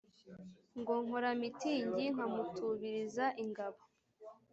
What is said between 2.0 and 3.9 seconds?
nkamutubiriza ingabo